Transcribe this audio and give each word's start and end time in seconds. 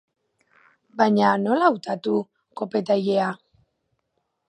Baina 1.01 1.35
nola 1.43 1.69
hautatu 1.69 2.17
kopeta-ilea? 2.63 3.33